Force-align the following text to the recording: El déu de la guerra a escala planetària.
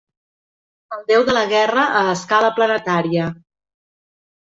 El 0.97 1.03
déu 1.11 1.27
de 1.27 1.35
la 1.39 1.45
guerra 1.53 1.85
a 2.01 2.03
escala 2.17 2.53
planetària. 2.59 3.33